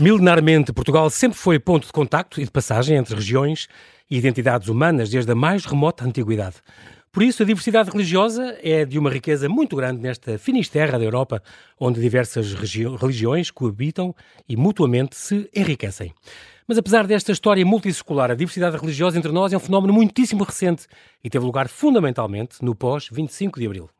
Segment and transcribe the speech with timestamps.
[0.00, 3.66] Milenarmente, Portugal sempre foi ponto de contacto e de passagem entre regiões
[4.08, 6.56] e identidades humanas desde a mais remota antiguidade.
[7.10, 11.42] Por isso, a diversidade religiosa é de uma riqueza muito grande nesta finisterra da Europa,
[11.80, 14.14] onde diversas religiões coabitam
[14.48, 16.14] e mutuamente se enriquecem.
[16.68, 20.86] Mas apesar desta história multissecular, a diversidade religiosa entre nós é um fenómeno muitíssimo recente
[21.24, 23.90] e teve lugar fundamentalmente no pós-25 de Abril.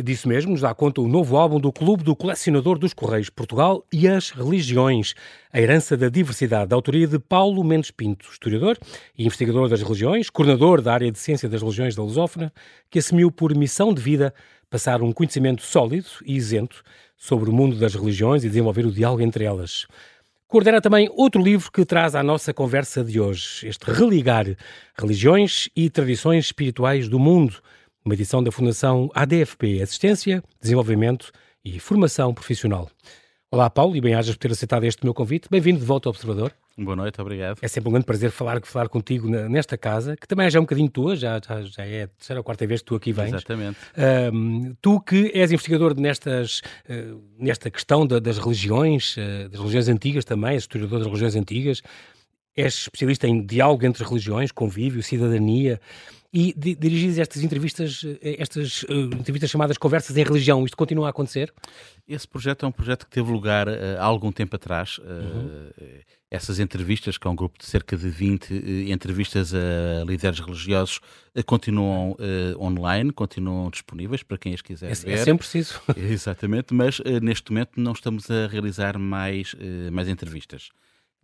[0.00, 3.84] Disso mesmo nos dá conta o novo álbum do Clube do Colecionador dos Correios Portugal
[3.92, 5.12] e as Religiões,
[5.52, 8.78] a herança da diversidade, da autoria de Paulo Mendes Pinto, historiador
[9.16, 12.52] e investigador das religiões, coordenador da área de Ciência das Religiões da Lusófona,
[12.88, 14.32] que assumiu por missão de vida
[14.70, 16.84] passar um conhecimento sólido e isento
[17.16, 19.88] sobre o mundo das religiões e desenvolver o diálogo entre elas.
[20.46, 24.46] Coordena também outro livro que traz à nossa conversa de hoje, este Religar
[24.96, 27.60] Religiões e Tradições Espirituais do Mundo,
[28.04, 31.30] uma edição da Fundação ADFP, Assistência, Desenvolvimento
[31.64, 32.90] e Formação Profissional.
[33.50, 35.48] Olá, Paulo, e bem-ajas por ter aceitado este meu convite.
[35.50, 36.52] Bem-vindo de volta ao Observador.
[36.76, 37.58] Boa noite, obrigado.
[37.60, 40.64] É sempre um grande prazer falar, falar contigo nesta casa, que também já é um
[40.64, 43.28] bocadinho tua, já, já, já é a terceira ou quarta vez que tu aqui vens.
[43.28, 43.78] Exatamente.
[44.32, 49.88] Um, tu que és investigador nestas, uh, nesta questão da, das religiões, uh, das religiões
[49.88, 51.82] antigas também, és historiador das religiões antigas,
[52.56, 55.80] és especialista em diálogo entre religiões, convívio, cidadania
[56.32, 60.62] e di dirigis estas entrevistas, eh, estas uh, entrevistas chamadas Conversas em Religião.
[60.64, 61.52] Isto continua a acontecer?
[62.06, 64.98] Esse projeto é um projeto que teve lugar uh, há algum tempo atrás.
[64.98, 65.70] Uh, uhum.
[66.30, 68.52] Essas entrevistas, que é um grupo de cerca de 20
[68.90, 71.00] entrevistas a líderes religiosos,
[71.46, 72.14] continuam
[72.60, 75.12] online, continuam disponíveis para quem as quiser é, ver.
[75.12, 75.80] É sempre preciso.
[75.96, 79.56] Exatamente, mas neste momento não estamos a realizar mais,
[79.90, 80.68] mais entrevistas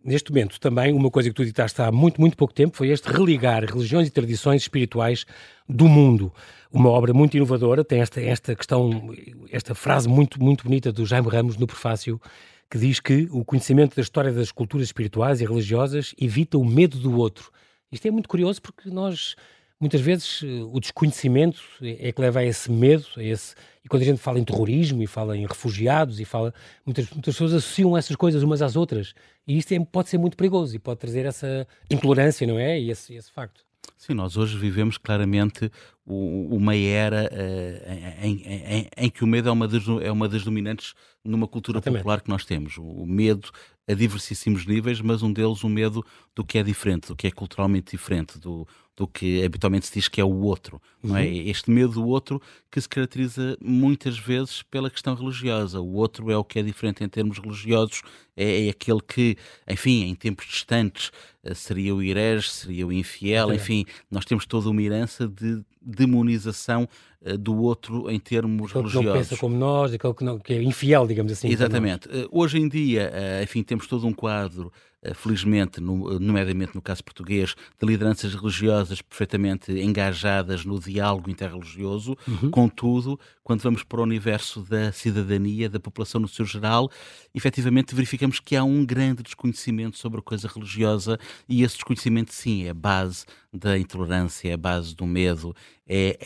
[0.05, 3.09] neste momento também uma coisa que tu ditaste há muito, muito pouco tempo foi este
[3.09, 5.25] religar religiões e tradições espirituais
[5.67, 6.31] do mundo.
[6.71, 9.13] Uma obra muito inovadora, tem esta, esta questão,
[9.51, 12.21] esta frase muito, muito bonita do Jaime Ramos no prefácio,
[12.69, 16.99] que diz que o conhecimento da história das culturas espirituais e religiosas evita o medo
[16.99, 17.51] do outro.
[17.91, 19.35] Isto é muito curioso porque nós
[19.79, 24.01] muitas vezes eh, o desconhecimento é que leva a esse medo, a esse e quando
[24.01, 26.53] a gente fala em terrorismo e fala em refugiados e fala
[26.85, 29.13] muitas, muitas pessoas associam essas coisas umas às outras
[29.47, 32.79] e isto é, pode ser muito perigoso e pode trazer essa intolerância, não é?
[32.79, 33.63] E esse, esse facto.
[33.97, 35.71] Sim, nós hoje vivemos claramente
[36.05, 40.43] uma era uh, em, em, em, que o medo é uma, das, é uma das
[40.43, 40.93] dominantes
[41.23, 41.99] numa cultura Exatamente.
[41.99, 42.77] popular que nós temos.
[42.77, 43.49] O medo
[43.87, 47.31] a diversíssimos níveis, mas um deles o medo do que é diferente, do que é
[47.31, 50.81] culturalmente diferente, do, do que habitualmente se diz que é o outro.
[51.03, 51.09] Uhum.
[51.09, 51.25] Não é?
[51.25, 51.43] Uhum.
[51.47, 52.41] Este medo do outro
[52.71, 55.79] que se caracteriza muitas vezes pela questão religiosa.
[55.79, 58.01] O outro é o que é diferente em termos religiosos,
[58.35, 61.11] é, é aquele que, enfim, em tempos distantes
[61.43, 63.55] eh, seria o herege, seria o infiel, é.
[63.55, 66.89] enfim, nós temos toda uma herança de demonização
[67.21, 68.99] uh, do outro em termos aquele religiosos.
[68.99, 71.47] que não pensa como nós, aquele que, não, que é infiel, digamos assim.
[71.49, 72.07] Exatamente.
[72.07, 73.11] Uh, hoje em dia,
[73.43, 79.01] enfim, temos todo um quadro eh, felizmente, no, nomeadamente no caso português, de lideranças religiosas
[79.01, 82.17] perfeitamente engajadas no diálogo interreligioso.
[82.27, 82.49] Uhum.
[82.49, 86.89] Contudo, quando vamos para o universo da cidadania, da população no seu geral,
[87.33, 92.65] efetivamente verificamos que há um grande desconhecimento sobre a coisa religiosa e esse desconhecimento, sim,
[92.65, 95.55] é a base da intolerância, é a base do medo,
[95.87, 96.17] é,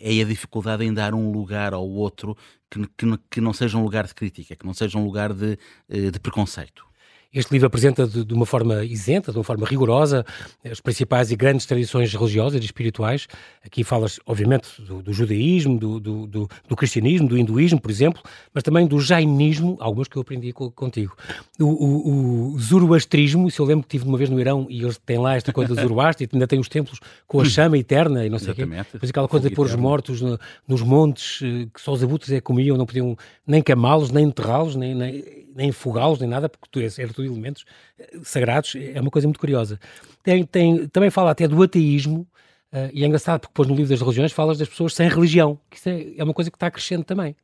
[0.00, 2.36] é, é a dificuldade em dar um lugar ao outro
[2.70, 5.58] que, que, que não seja um lugar de crítica, que não seja um lugar de,
[5.88, 6.84] eh, de preconceito.
[7.34, 10.24] Este livro apresenta de, de, uma forma isenta, de uma forma rigorosa,
[10.64, 13.26] as principais e grandes tradições religiosas e espirituais.
[13.64, 18.22] Aqui falas, obviamente, do, do judaísmo, do, do, do, cristianismo, do hinduísmo, por exemplo,
[18.52, 21.16] mas também do jainismo, alguns que eu aprendi contigo.
[21.58, 24.96] O, o, o zoroastrismo, se eu lembro que estive uma vez no Irão e eles
[25.04, 28.24] têm lá esta coisa do zoroastro e ainda têm os templos com a chama eterna
[28.24, 28.64] e não sei o quê.
[28.92, 32.30] Depois aquela coisa de pôr os mortos no, nos montes, eh, que só os abutres
[32.30, 36.48] é que comiam, não podiam nem camá-los, nem enterrá-los, nem, nem nem fogá-los, nem nada,
[36.48, 37.64] porque tu és, és tudo elementos
[37.98, 39.78] eh, sagrados, é uma coisa muito curiosa.
[40.22, 42.26] Tem, tem, também fala até do ateísmo,
[42.72, 45.58] uh, e é engraçado porque depois no livro das religiões falas das pessoas sem religião,
[45.70, 47.36] que isso é, é uma coisa que está crescendo também.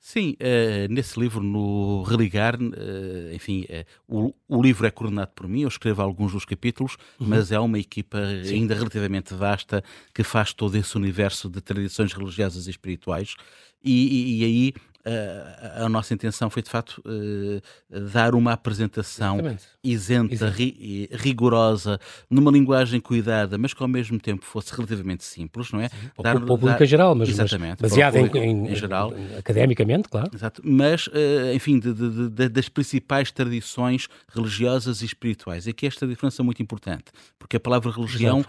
[0.00, 5.48] Sim, uh, nesse livro, no Religar, uh, enfim, uh, o, o, livro é coordenado por
[5.48, 7.26] mim, eu escrevo alguns dos capítulos, uhum.
[7.26, 8.54] mas é uma equipa Sim.
[8.54, 9.82] ainda relativamente vasta
[10.14, 13.34] que faz todo esse universo de tradições religiosas e espirituais.
[13.82, 14.74] E, e, e aí
[15.04, 19.64] a, a, nossa intenção foi de facto uh, dar uma apresentação Exatamente.
[19.82, 21.98] isenta, ri, rigorosa,
[22.28, 25.88] numa linguagem cuidada, mas que ao mesmo tempo fosse relativamente simples, não é?
[26.20, 29.12] Dar, para o público dar, em geral, mas, exatamente, mas baseado em, em, em, geral,
[29.38, 30.30] academicamente, claro.
[30.34, 35.66] Exato, mas uh, enfim, de, de, de, das principais tradições religiosas e espirituais.
[35.66, 37.04] É que esta diferença é muito importante,
[37.38, 38.44] porque a palavra religião,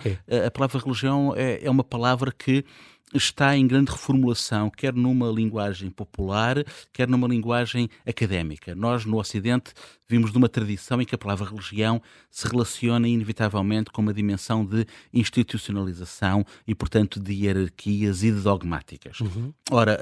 [0.45, 2.66] a palavra religião é, é uma palavra que
[3.13, 6.63] está em grande reformulação, quer numa linguagem popular,
[6.94, 8.75] quer numa linguagem académica.
[8.75, 9.73] Nós, no Ocidente,
[10.07, 14.65] vimos de uma tradição em que a palavra religião se relaciona inevitavelmente com uma dimensão
[14.65, 19.19] de institucionalização e, portanto, de hierarquias e de dogmáticas.
[19.19, 19.53] Uhum.
[19.71, 19.97] Ora,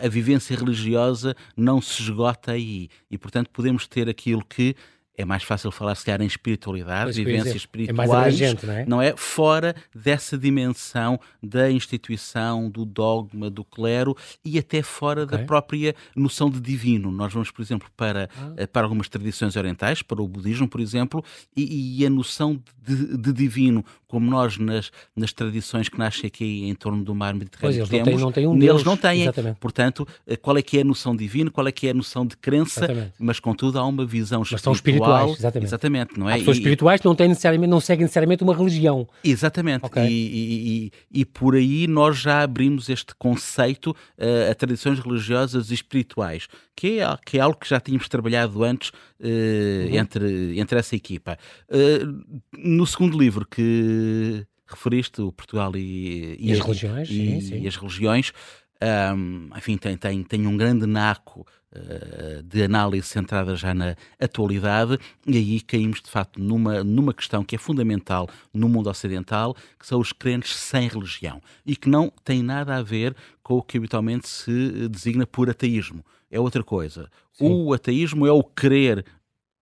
[0.00, 4.74] a, a vivência religiosa não se esgota aí e, portanto, podemos ter aquilo que
[5.20, 8.84] é mais fácil falar, se calhar, em espiritualidade, vivências espirituais, é não, é?
[8.86, 9.14] não é?
[9.16, 15.38] Fora dessa dimensão da instituição, do dogma, do clero e até fora okay.
[15.38, 17.10] da própria noção de divino.
[17.10, 18.52] Nós vamos, por exemplo, para, ah.
[18.56, 21.22] Eh, para algumas tradições orientais, para o budismo, por exemplo,
[21.54, 26.64] e, e a noção de, de, divino, como nós nas, nas tradições que nascem aqui
[26.64, 29.22] em torno do mar Mediterrâneo pois, temos, não têm, não têm um neles não têm.
[29.22, 29.58] Exatamente.
[29.58, 32.26] Portanto, eh, qual é que é a noção divina, qual é que é a noção
[32.26, 33.12] de crença, Exatamente.
[33.18, 35.68] mas contudo há uma visão espiritual espirituais, exatamente.
[35.68, 36.34] exatamente não é?
[36.34, 39.08] Há pessoas e, espirituais que não, têm necessariamente, não seguem necessariamente uma religião.
[39.22, 39.84] Exatamente.
[39.86, 40.06] Okay.
[40.06, 45.74] E, e, e, por aí nós já abrimos este conceito uh, a tradições religiosas e
[45.74, 48.92] espirituais, que é, que é algo que já tínhamos trabalhado antes uh,
[49.22, 49.98] uhum.
[49.98, 51.38] entre, entre essa equipa.
[51.68, 57.66] Uh, no segundo livro que referiste, o Portugal e, e, as religiões, sim, sim.
[57.66, 58.32] as religiões,
[58.82, 64.98] um, enfim, tem, tem, tem um grande naco uh, de análise centrada já na atualidade,
[65.26, 69.86] e aí caímos de facto numa, numa questão que é fundamental no mundo ocidental, que
[69.86, 73.76] são os crentes sem religião, e que não tem nada a ver com o que
[73.76, 76.04] habitualmente se designa por ateísmo.
[76.30, 77.10] É outra coisa.
[77.32, 77.48] Sim.
[77.50, 79.04] O ateísmo é o querer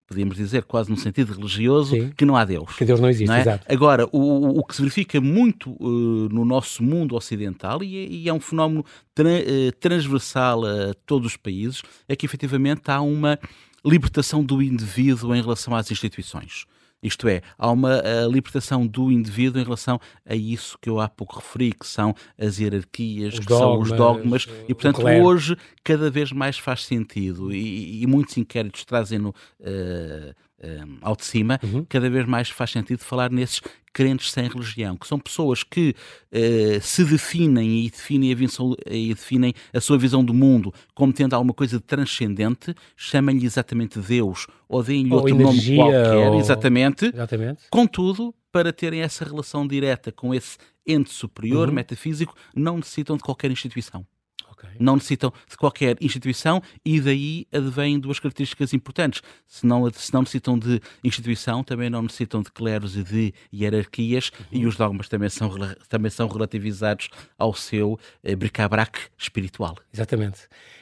[0.09, 2.11] podíamos dizer quase no sentido religioso, Sim.
[2.17, 2.75] que não há Deus.
[2.75, 3.41] Que Deus não existe, não é?
[3.41, 3.65] exato.
[3.71, 8.27] Agora, o, o que se verifica muito uh, no nosso mundo ocidental, e é, e
[8.27, 8.83] é um fenómeno
[9.13, 13.39] tra uh, transversal a todos os países, é que efetivamente há uma
[13.85, 16.65] libertação do indivíduo em relação às instituições.
[17.01, 21.37] Isto é, há uma libertação do indivíduo em relação a isso que eu há pouco
[21.37, 26.11] referi, que são as hierarquias, os que dogmas, são os dogmas, e portanto hoje cada
[26.11, 31.85] vez mais faz sentido, e, e muitos inquéritos trazem-no uh, uh, ao de cima, uhum.
[31.87, 33.61] cada vez mais faz sentido falar nesses
[33.93, 35.95] crentes sem religião, que são pessoas que
[36.31, 41.11] uh, se definem e definem a, visão, e definem a sua visão do mundo como
[41.11, 46.39] tendo alguma coisa de transcendente, chamem-lhe exatamente Deus ou deem-lhe outro energia, nome qualquer, ou...
[46.39, 47.05] exatamente.
[47.05, 47.63] exatamente.
[47.69, 51.75] Contudo, para terem essa relação direta com esse ente superior, uhum.
[51.75, 54.05] metafísico, não necessitam de qualquer instituição.
[54.59, 54.77] Okay.
[54.79, 59.21] Não necessitam de qualquer instituição e daí advêm duas características importantes.
[59.47, 64.31] Se não, se não necessitam de instituição, também não necessitam de cleros e de hierarquias
[64.39, 64.61] uhum.
[64.61, 65.49] e os dogmas também são,
[65.87, 69.75] também são relativizados ao seu eh, bric-a-brac espiritual.
[69.93, 70.41] Exatamente.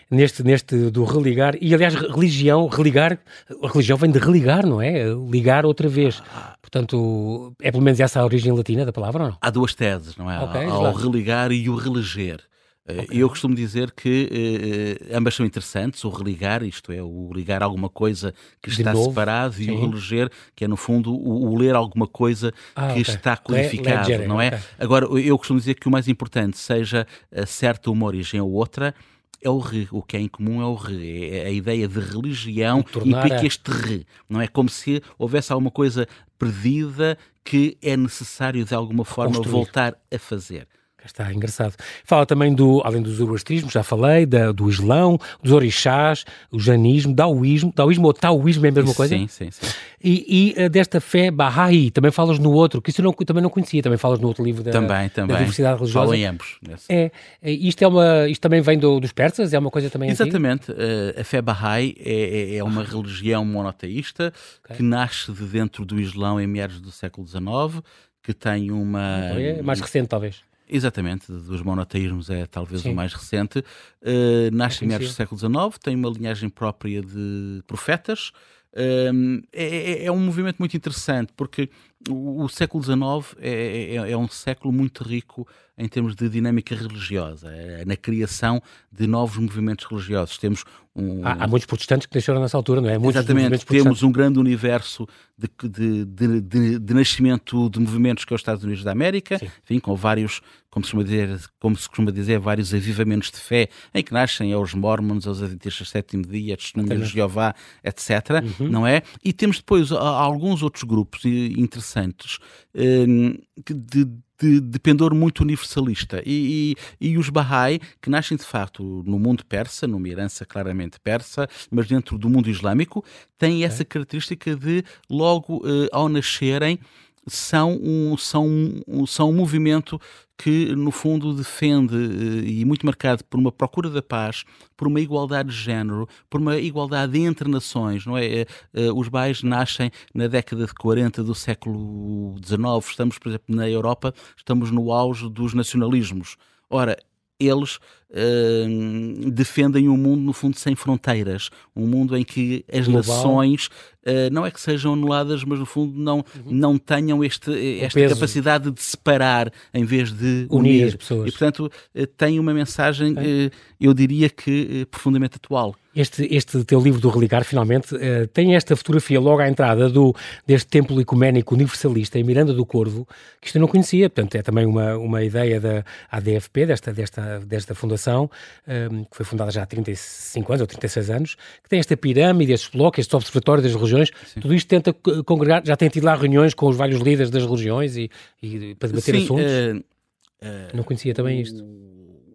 [0.09, 3.19] Neste, neste do religar, e aliás, religião, religar,
[3.61, 5.03] a religião vem de religar, não é?
[5.29, 6.23] Ligar outra vez.
[6.33, 6.55] Ah.
[6.61, 9.37] Portanto, é pelo menos essa a origem latina da palavra ou não?
[9.41, 10.41] Há duas teses, não é?
[10.45, 12.41] Okay, Há o religar e o releger.
[12.87, 13.21] Eh, okay.
[13.21, 17.89] Eu costumo dizer que eh, ambas são interessantes, o religar, isto é, o ligar alguma
[17.89, 19.63] coisa que está separado, Sim.
[19.63, 23.01] e o releger, que é no fundo o, o ler alguma coisa ah, que okay.
[23.01, 24.47] está codificado, Le não é?
[24.47, 24.59] Okay.
[24.79, 28.95] Agora, eu costumo dizer que o mais importante, seja eh, certa uma origem ou outra,
[29.41, 31.99] é o re, o que é em comum é o re, é a ideia de
[31.99, 36.07] religião implica este re, não é como se houvesse alguma coisa
[36.39, 39.51] perdida que é necessário de alguma forma Construir.
[39.51, 40.67] voltar a fazer.
[41.07, 41.73] Está engraçado.
[42.03, 47.13] Fala também do, além do zoroastrismo, já falei, da, do Islão, dos orixás, o janismo,
[47.13, 49.15] daoísmo, daoísmo ou taoísmo é a mesma coisa?
[49.15, 49.67] Sim, sim, sim.
[50.03, 53.41] E, e uh, desta fé Bahá'í, também falas no outro, que isso eu não, também
[53.41, 55.33] não conhecia, também falas no outro livro da, também, também.
[55.33, 56.05] da diversidade religiosa.
[56.05, 56.59] Falo em ambos.
[56.87, 57.11] É,
[57.41, 59.53] é, isto, é uma, isto também vem do, dos persas?
[59.53, 60.71] É uma coisa também Exatamente.
[60.71, 64.33] Uh, a fé Bahá'í é, é, é uma religião monoteísta
[64.63, 64.77] okay.
[64.77, 67.81] que nasce de dentro do Islão em meados do século XIX,
[68.21, 69.31] que tem uma...
[69.35, 70.43] É mais recente, talvez.
[70.69, 72.91] Exatamente, dos monoteísmos é talvez Sim.
[72.91, 73.59] o mais recente.
[74.01, 78.31] Uh, nasce em meados do século XIX, tem uma linhagem própria de profetas.
[78.73, 81.69] Uh, é, é, um movimento muito interessante porque
[82.07, 85.47] o, o século XIX é, é, é, um século muito rico
[85.77, 90.37] em termos de dinâmica religiosa, é na criação de novos movimentos religiosos.
[90.37, 90.65] Temos
[90.97, 91.25] um...
[91.25, 92.97] há, há, muitos protestantes que nasceram nessa altura, não é?
[92.97, 96.05] Muitos Exatamente, temos um grande universo de, de,
[96.41, 100.41] de, de, nascimento de movimentos que é os Estados Unidos da América, enfim, com vários,
[100.77, 104.53] como se, costuma dizer, como se costuma dizer, vários avivamentos de fé, em que nascem
[104.55, 108.67] os mormons, os adventistas sétimo dia, testemunhas de Jeová, etc., uhum.
[108.67, 109.01] não é?
[109.23, 112.37] E temos depois alguns outros grupos interessantes
[112.75, 113.33] hum,
[113.67, 114.07] de
[114.39, 116.21] de, de pendor muito universalista.
[116.23, 120.99] E, e, e, os Bahá'í, que nascem de facto no mundo persa, numa herança claramente
[120.99, 123.03] persa, mas dentro do mundo islâmico,
[123.35, 126.79] têm essa característica de, logo uh, ao nascerem,
[127.27, 128.47] são um, são,
[128.87, 129.99] um, são um movimento
[130.37, 134.43] que, no fundo, defende eh, e muito marcado por uma procura da paz,
[134.75, 138.25] por uma igualdade de género, por uma igualdade entre nações, não é?
[138.25, 143.55] Eh, eh, os bairros nascem na década de 40 do século XIX, estamos, por exemplo,
[143.55, 146.37] na Europa, estamos no auge dos nacionalismos.
[146.69, 146.97] Ora,
[147.39, 147.79] eles
[148.11, 151.49] uh, defendem um mundo, no fundo, sem fronteiras.
[151.75, 153.15] Um mundo em que as Global.
[153.15, 153.67] nações
[154.05, 156.23] uh, não é que sejam anuladas, mas no fundo não, uhum.
[156.45, 160.87] não tenham este, esta capacidade de separar em vez de unir, unir.
[160.87, 161.27] as pessoas.
[161.27, 163.51] E, portanto, uh, tem uma mensagem, okay.
[163.79, 165.75] eu diria que profundamente atual.
[165.97, 170.15] Este, este teu livro do Religar, finalmente, uh, tem esta fotografia logo à entrada do,
[170.45, 173.07] deste templo ecuménico universalista em Miranda do Corvo,
[173.41, 177.39] que isto eu não conhecia, portanto é também uma, uma ideia da ADFP, desta, desta,
[177.39, 178.29] desta fundação, um,
[178.67, 182.53] ehm, que foi fundada já há 35 anos ou 36 anos, que tem esta pirâmide,
[182.53, 184.39] estes blocos, este observatório das religiões, Sim.
[184.39, 187.97] tudo isto tenta congregar, já tem tido lá reuniões com os vários líderes das religiões
[187.97, 188.09] e,
[188.41, 189.45] e para debater Sim, assuntos.
[189.45, 191.63] Uh, uh, não conhecia também isto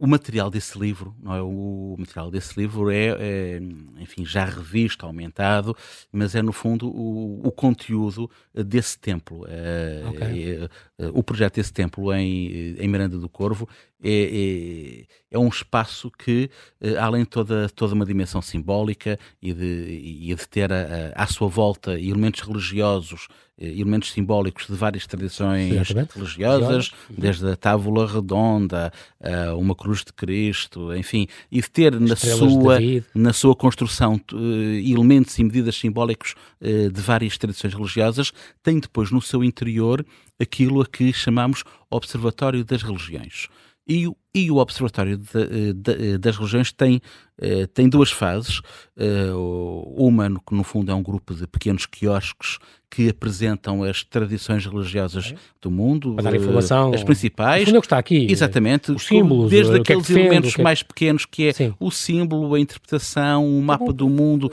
[0.03, 1.41] o material desse livro, não é?
[1.41, 3.61] O material desse livro é, é
[4.01, 5.77] enfim, já revisto, aumentado,
[6.11, 9.47] mas é no fundo o, o conteúdo desse templo.
[9.49, 10.55] É, okay.
[10.57, 10.69] é,
[11.13, 13.69] o projeto desse templo em, em Miranda do Corvo
[14.03, 19.53] é, é, é, um espaço que, eh, além de toda, toda uma dimensão simbólica e
[19.53, 24.75] de, e de ter a, a, à sua volta elementos religiosos, eh, elementos simbólicos de
[24.75, 27.17] várias tradições religiosas, uhum.
[27.17, 28.93] desde a tábula redonda,
[29.23, 32.79] a uma cruz de Cristo, enfim, e de ter na sua,
[33.15, 38.33] na sua construção eh, elementos e medidas simbólicos de várias tradições religiosas,
[38.63, 40.05] tem depois no seu interior
[40.43, 43.49] aquilo a que chamamos Observatório das Religiões.
[43.87, 47.03] E, e o Observatório de, de, das Religiões tem,
[47.39, 48.63] eh, tem duas fases.
[48.97, 52.59] Eh, uma, que no fundo é um grupo de pequenos quiosques
[52.91, 57.69] que apresentam as tradições religiosas do mundo, Para dar informação, as principais.
[57.69, 58.27] O que está aqui.
[58.31, 58.93] Exatamente.
[58.93, 59.51] Os símbolos.
[59.51, 61.75] Desde aqueles que é elementos mais pequenos que é Sim.
[61.79, 64.51] o símbolo, a interpretação, o mapa do mundo,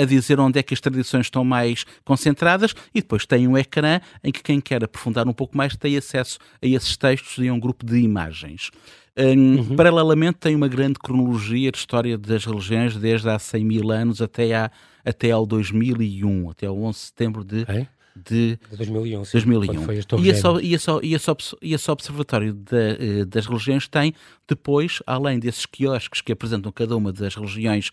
[0.00, 4.00] a dizer onde é que as tradições estão mais concentradas e depois tem um ecrã
[4.24, 7.52] em que quem quer aprofundar um pouco mais tem acesso a esses textos e a
[7.52, 8.70] um grupo de imagens.
[9.18, 9.76] Um, uhum.
[9.76, 14.54] Paralelamente, tem uma grande cronologia de história das religiões, desde há 100 mil anos até,
[14.54, 14.70] à,
[15.04, 17.62] até ao 2001, até ao 11 de setembro de.
[17.62, 17.86] É?
[18.18, 19.92] De, de 2001, sim, 2001.
[19.92, 21.30] E, esse, e, esse, e, esse,
[21.60, 24.14] e esse Observatório de, eh, das Religiões tem,
[24.48, 27.90] depois, além desses quiosques que apresentam cada uma das religiões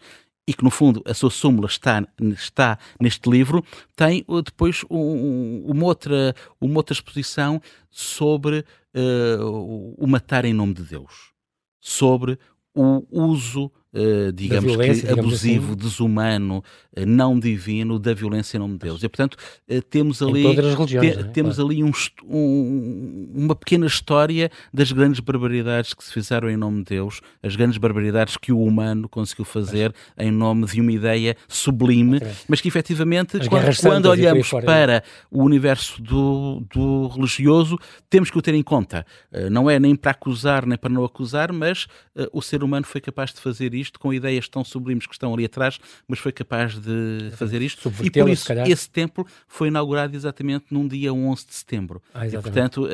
[0.48, 3.64] e que no fundo a sua súmula está, está neste livro,
[3.98, 8.64] tem depois um, uma, outra, uma outra exposição sobre
[8.96, 11.32] uh, o matar em nome de Deus,
[11.80, 12.40] sobre
[12.74, 15.76] o uso uh, digamos que abusivo, assim.
[15.76, 16.64] desumano,
[16.98, 19.04] uh, não divino da violência em nome de Deus.
[19.04, 19.36] E portanto
[19.70, 21.24] uh, temos ali religiões, te, é?
[21.24, 21.92] temos ali um,
[22.26, 27.56] um, uma pequena história das grandes barbaridades que se fizeram em nome de Deus, as
[27.56, 32.32] grandes barbaridades que o humano conseguiu fazer em nome de uma ideia sublime, okay.
[32.48, 37.78] mas que efetivamente quando, quando olhamos para o universo do, do religioso
[38.10, 39.06] temos que o ter em conta.
[39.52, 41.88] não é nem para acusar nem para não acusar, mas
[42.32, 45.34] o ser humano foi capaz de fazer isto isto com ideias tão sublimes que estão
[45.34, 47.94] ali atrás, mas foi capaz de fazer isto.
[48.02, 52.02] E por isso esse templo foi inaugurado exatamente num dia 11 de setembro.
[52.14, 52.92] Ah, e, portanto, a, a,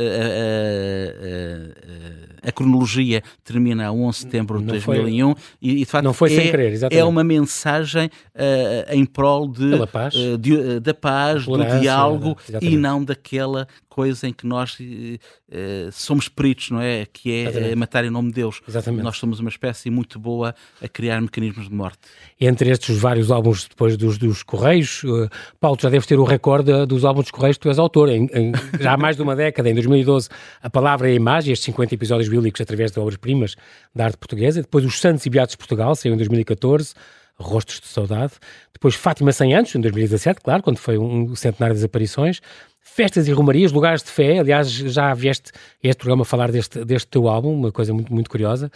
[2.46, 6.14] a, a, cronologia termina a 11 de setembro de 2001 foi, e, de facto, não
[6.14, 7.02] foi é, sem querer, exatamente.
[7.02, 10.14] é uma mensagem uh, em prol de, paz.
[10.16, 13.68] Uh, de, da paz, do diálogo e não daquela
[14.00, 17.06] coisa em que nós uh, somos peritos, não é?
[17.12, 17.76] Que é Exatamente.
[17.76, 18.62] matar em nome de Deus.
[18.66, 19.04] Exatamente.
[19.04, 22.00] Nós somos uma espécie muito boa a criar mecanismos de morte.
[22.40, 25.30] Entre estes vários álbuns depois dos, dos Correios, uh,
[25.60, 28.08] Paulo, já deves ter o recorde dos álbuns dos Correios que tu és autor.
[28.08, 30.30] Em, em, já há mais de uma década, em 2012,
[30.62, 33.58] A Palavra e a Imagem, estes 50 episódios bíblicos através de obras-primas
[33.94, 34.62] da arte portuguesa.
[34.62, 36.94] Depois Os Santos e Beatos de Portugal, saiu em 2014.
[37.40, 38.34] Rostos de Saudade.
[38.74, 42.42] Depois Fátima 100 anos, em 2017, claro, quando foi um centenário das aparições
[42.82, 44.40] festas e romarias, lugares de fé.
[44.40, 48.72] Aliás, já vieste este programa falar deste, deste teu álbum, uma coisa muito, muito curiosa.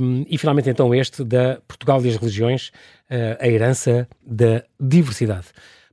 [0.00, 2.68] Um, e finalmente, então, este da Portugal e as Religiões,
[3.10, 5.46] uh, a herança da diversidade.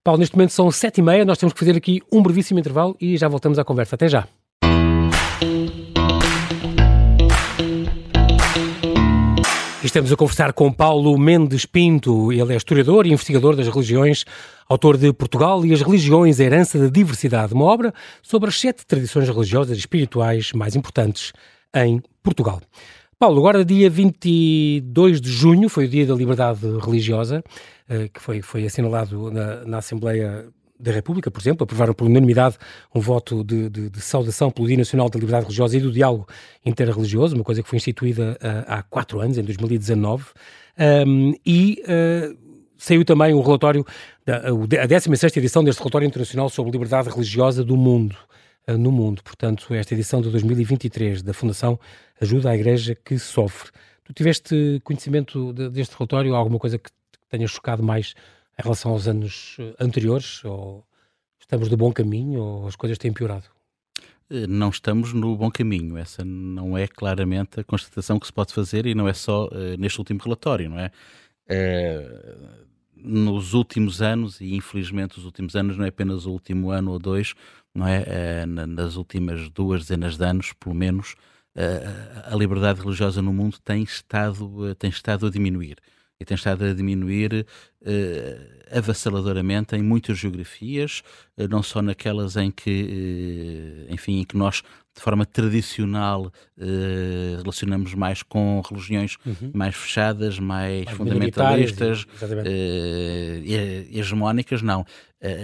[0.03, 2.95] Paulo, neste momento são sete e meia, nós temos que fazer aqui um brevíssimo intervalo
[3.01, 3.95] e já voltamos à conversa.
[3.95, 4.27] Até já.
[9.85, 12.33] Estamos a conversar com Paulo Mendes Pinto.
[12.33, 14.25] Ele é historiador e investigador das religiões,
[14.67, 18.83] autor de Portugal e as Religiões, a Herança da Diversidade, uma obra sobre as sete
[18.83, 21.31] tradições religiosas e espirituais mais importantes
[21.75, 22.59] em Portugal.
[23.19, 27.43] Paulo, agora dia 22 de junho foi o Dia da Liberdade Religiosa,
[27.87, 30.47] eh, que foi, foi assinalado na, na Assembleia
[30.79, 32.57] da República, por exemplo, aprovaram por unanimidade
[32.93, 36.27] um voto de, de, de, saudação pelo Dia Nacional da Liberdade Religiosa e do Diálogo
[36.65, 40.25] Interreligioso, uma coisa que foi instituída uh, há quatro anos, em 2019,
[41.07, 42.37] um, e uh,
[42.77, 43.85] saiu também um relatório,
[44.25, 48.17] da, a 16 edição deste relatório internacional sobre liberdade religiosa do mundo,
[48.67, 49.23] uh, no mundo.
[49.23, 51.79] Portanto, esta edição de 2023 da Fundação
[52.19, 53.71] Ajuda à Igreja que Sofre.
[54.03, 56.89] Tu tiveste conhecimento de, deste relatório, alguma coisa que
[57.29, 58.13] tenha chocado mais
[58.57, 60.43] em relação aos anos eh, anteriores?
[60.45, 60.85] Ou
[61.39, 63.45] estamos no bom caminho ou as coisas têm piorado?
[64.29, 65.97] Eh, não estamos no bom caminho.
[65.97, 69.77] Essa não é claramente a constatação que se pode fazer e não é só uh,
[69.77, 70.91] neste último relatório, não é?
[71.47, 76.91] Uh, nos últimos anos, e infelizmente os últimos anos não é apenas o último ano
[76.91, 77.35] ou dois,
[77.73, 78.01] não é?
[78.01, 81.15] Uh, nas últimas duas dezenas de anos, pelo menos,
[82.25, 85.77] a liberdade religiosa no mundo tem estado, tem estado a diminuir
[86.19, 87.45] e tem estado a diminuir
[87.81, 91.03] uh, avassaladoramente em muitas geografias,
[91.37, 94.63] uh, não só naquelas em que, uh, enfim, em que nós
[94.95, 96.31] de forma tradicional
[97.37, 99.51] relacionamos mais com religiões uhum.
[99.53, 102.05] mais fechadas, mais, mais fundamentalistas,
[103.91, 104.85] hegemónicas, não.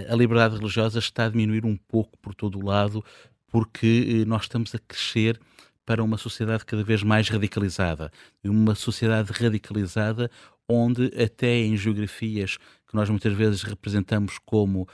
[0.08, 3.04] a liberdade religiosa está a diminuir um pouco por todo o lado
[3.46, 5.38] porque nós estamos a crescer
[5.84, 8.10] para uma sociedade cada vez mais radicalizada.
[8.44, 10.30] Uma sociedade radicalizada
[10.68, 14.86] onde até em geografias que nós muitas vezes representamos como uh,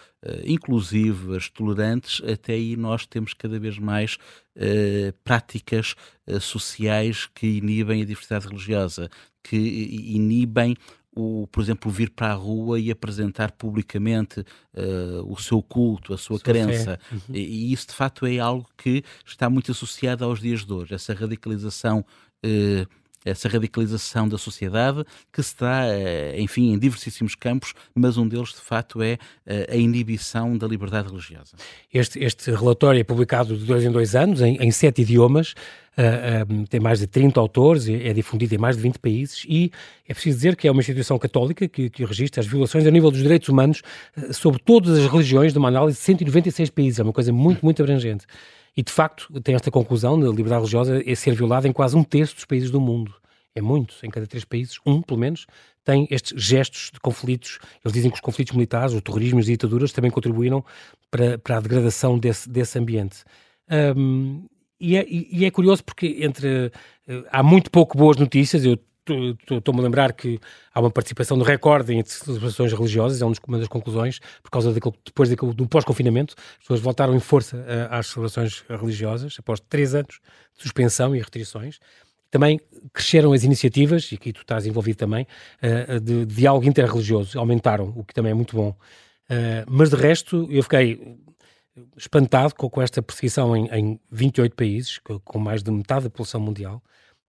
[0.45, 4.16] inclusivas, tolerantes, até aí nós temos cada vez mais
[4.57, 5.95] uh, práticas
[6.26, 9.11] uh, sociais que inibem a diversidade religiosa,
[9.42, 10.76] que inibem
[11.15, 16.19] o, por exemplo, vir para a rua e apresentar publicamente uh, o seu culto, a
[16.19, 16.99] sua, sua crença.
[17.11, 17.35] Uhum.
[17.35, 20.95] E, e, isso, de facto, é algo que está muito associado aos dias de hoje.
[20.95, 22.05] Essa radicalização
[22.45, 28.27] uh, essa radicalização da sociedade que se dá, eh, enfim, em diversíssimos campos, mas um
[28.27, 31.57] deles, de facto, é eh, a inibição da liberdade religiosa.
[31.93, 35.55] Este, este relatório é publicado de dois em dois anos, em, em sete idiomas,
[35.99, 39.73] uh, uh, tem mais de 30 autores, é difundido em mais de 20 países e
[40.09, 43.11] é preciso dizer que é uma instituição católica que, que registra as violações a nível
[43.11, 43.83] dos direitos humanos
[44.17, 47.65] uh, sobre todas as religiões, de uma análise de 196 países, é uma coisa muito,
[47.65, 48.26] muito abrangente.
[48.76, 52.04] E, de facto, tem esta conclusão da liberdade religiosa é ser violada em quase um
[52.04, 53.15] terço dos países do mundo.
[53.54, 55.47] É muito, em cada três países, um, pelo menos,
[55.85, 57.59] tem estes gestos de conflitos.
[57.85, 60.65] Eles dizem que os conflitos militares, o terrorismo e as ditaduras também contribuíram
[61.11, 63.25] para, para a degradação desse, desse ambiente.
[63.97, 64.47] Um,
[64.81, 66.67] e, é, e, é, curioso porque entre
[67.09, 68.65] uh, há muito pouco boas notícias.
[68.65, 68.78] Eu
[69.12, 70.38] estou-me a lembrar que
[70.73, 74.94] há uma participação do recorde em celebrações religiosas, é uma das conclusões, por causa daquilo,
[75.04, 80.21] depois daquilo, do pós-confinamento, as pessoas voltaram em força às celebrações religiosas, após três anos
[80.56, 81.78] de suspensão e restrições.
[82.30, 82.60] Também
[82.92, 85.26] cresceram as iniciativas, e aqui tu estás envolvido também,
[85.62, 88.71] uh, de, de diálogo interreligioso, aumentaram, o que também é muito bom.
[89.30, 91.18] Uh, mas de resto, eu fiquei
[91.97, 96.82] espantado com, esta perseguição em, em 28 países, com mais de metade da população mundial,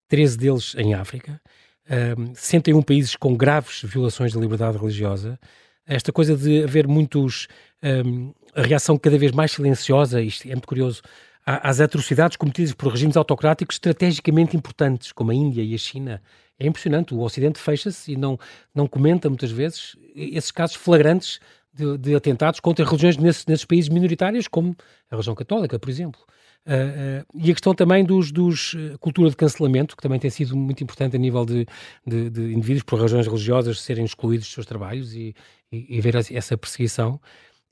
[0.08, 1.40] 13 deles em África,
[1.88, 5.38] uh, 61 países com graves violações da liberdade religiosa.
[5.86, 7.48] Esta coisa de haver muitos.
[7.82, 11.02] Um, a reação cada vez mais silenciosa, isto é muito curioso,
[11.44, 16.22] às atrocidades cometidas por regimes autocráticos estrategicamente importantes, como a Índia e a China.
[16.58, 17.14] É impressionante.
[17.14, 18.38] O Ocidente fecha-se e não,
[18.74, 21.38] não comenta muitas vezes esses casos flagrantes
[21.72, 24.74] de, de atentados contra religiões nesses, nesses países minoritários, como
[25.10, 26.20] a religião católica, por exemplo.
[26.66, 30.30] Uh, uh, e a questão também dos, dos uh, cultura de cancelamento, que também tem
[30.30, 31.64] sido muito importante a nível de,
[32.04, 35.32] de, de indivíduos por razões religiosas serem excluídos dos seus trabalhos e,
[35.70, 37.20] e, e ver essa perseguição.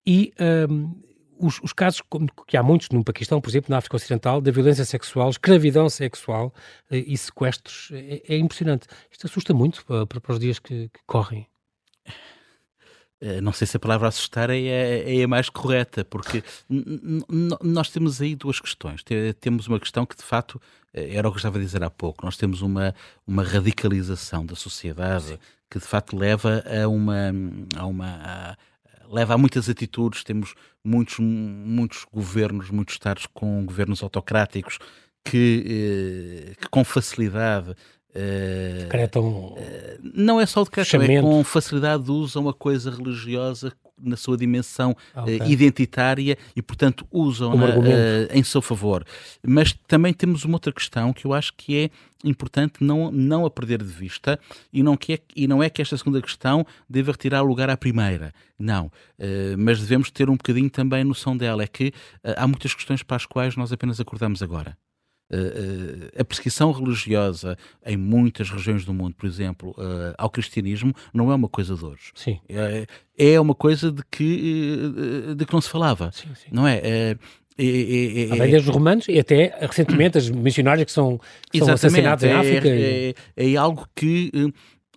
[0.06, 0.32] E
[1.38, 2.02] os, os, casos
[2.46, 6.54] que há muitos no Paquistão, por exemplo, na África Ocidental, da violência sexual, escravidão sexual
[6.90, 8.86] e sequestros, é, é impressionante.
[9.10, 11.48] Isto assusta muito para, para os dias que, que correm.
[13.24, 16.44] Eh, não sei se a palavra assustar é, é, é a mais correta, porque
[17.62, 19.02] nós temos aí duas questões.
[19.40, 20.60] Temos uma questão que, de facto,
[20.92, 22.22] eh, era o que eu estava a dizer há pouco.
[22.22, 22.94] Nós temos uma,
[23.26, 25.38] uma radicalização da sociedade Sim.
[25.70, 27.32] que, de facto, leva a uma.
[27.78, 28.56] A uma a,
[29.08, 30.22] leva a muitas atitudes.
[30.22, 34.78] Temos muitos, muitos governos, muitos Estados com governos autocráticos
[35.24, 37.74] que, eh, que com facilidade
[38.82, 39.26] Decretam.
[39.28, 39.56] Uh,
[40.14, 44.96] não é só o decreto, é com facilidade usam a coisa religiosa na sua dimensão
[45.14, 45.40] ah, okay.
[45.40, 47.82] uh, identitária e, portanto, usam-na uh,
[48.32, 49.04] em seu favor.
[49.46, 51.90] Mas também temos uma outra questão que eu acho que é
[52.28, 54.38] importante não, não a perder de vista
[54.72, 57.76] e não, que é, e não é que esta segunda questão deva retirar lugar à
[57.76, 58.32] primeira.
[58.58, 58.86] Não.
[59.18, 61.62] Uh, mas devemos ter um bocadinho também noção dela.
[61.62, 61.92] É que
[62.36, 64.76] há muitas questões para as quais nós apenas acordamos agora.
[65.32, 69.74] Uh, a perseguição religiosa em muitas regiões do mundo, por exemplo,
[70.18, 72.12] ao cristianismo, não é uma coisa de hoje.
[72.14, 72.38] Sim.
[72.48, 74.92] É, é uma coisa de que,
[75.36, 76.12] de que não se falava.
[76.12, 76.48] Sim, sim.
[76.52, 76.80] Não é?
[76.84, 77.16] é
[77.56, 82.32] e, desde os romanos e até recentemente as missionárias que são, que são assassinadas em
[82.32, 82.68] é, África.
[82.68, 84.32] É, é, é, algo que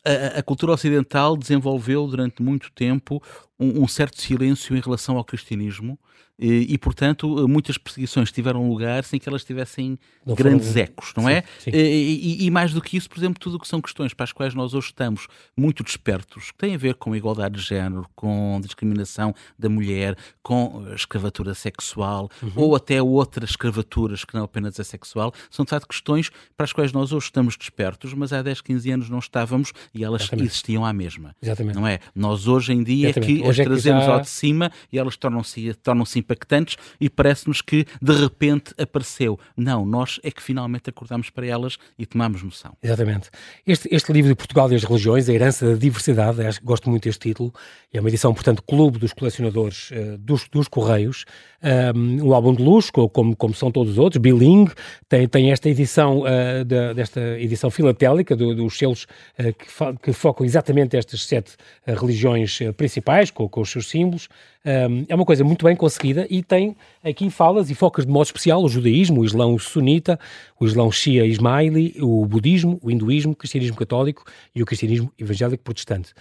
[0.03, 3.21] a, a, cultura ocidental desenvolveu durante muito tempo
[3.59, 5.99] um, um certo silêncio em relação ao cristianismo
[6.39, 10.81] e, e, portanto, muitas perseguições tiveram lugar sem que elas tivessem não grandes foram...
[10.81, 11.43] ecos, não sim, é?
[11.59, 11.71] Sim.
[11.73, 14.31] E, e, mais do que isso, por exemplo, tudo o que são questões para as
[14.31, 18.59] quais nós hoje estamos muito despertos, que têm a ver com igualdade de género, com
[18.61, 22.51] discriminação da mulher, com escravatura sexual uhum.
[22.55, 26.73] ou até outras escravaturas que não apenas a sexual, são de facto questões para as
[26.73, 30.47] quais nós hoje estamos despertos, mas há 10, 15 anos não estávamos e elas Exatamente.
[30.47, 31.35] existiam à mesma.
[31.41, 31.75] Exatamente.
[31.75, 31.99] Não é?
[32.13, 34.13] Nós hoje em dia é que hoje as é trazemos já...
[34.13, 39.39] ao de cima e elas tornam-se tornam-se impactantes e parece-nos que de repente apareceu.
[39.55, 42.75] Não, nós é que finalmente acordamos para elas e tomamos noção.
[42.83, 43.29] Exatamente.
[43.65, 47.03] Este, este livro de Portugal e as Religiões, A Herança da Diversidade, acho, gosto muito
[47.03, 47.53] deste título,
[47.93, 51.25] é uma edição, portanto, Clube dos Colecionadores uh, dos, dos, Correios,
[51.95, 54.73] um, um, álbum de luxo, como, como são todos os outros, bilingue,
[55.07, 59.05] tem, tem esta edição, uh, de, desta edição filatélica do, dos selos
[59.39, 64.27] uh, que, que, focam exatamente estas sete religiões principais, com, com os seus símbolos,
[64.67, 68.25] um, é uma coisa muito bem conseguida e tem aqui falas e focas de modo
[68.25, 70.19] especial o judaísmo, o islão sunita,
[70.59, 75.63] o islão shia ismaili, o budismo, o hinduísmo, o cristianismo católico e o cristianismo evangélico
[75.63, 76.13] protestante.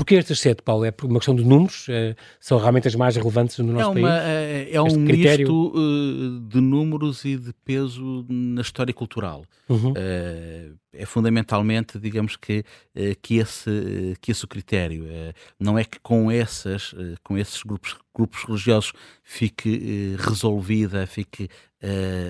[0.00, 0.86] Porque estas sete, Paulo?
[0.86, 1.84] É por uma questão de números?
[1.90, 4.24] É, são realmente as mais relevantes no nosso é uma, país?
[4.24, 5.46] É, é um critério...
[5.46, 9.44] misto uh, de números e de peso na história cultural.
[9.68, 9.90] Uhum.
[9.90, 12.60] Uh, é fundamentalmente, digamos que,
[12.96, 15.04] uh, que, esse, que esse o critério.
[15.58, 21.46] não é que com, essas, com esses grupos, grupos religiosos fique resolvida, fique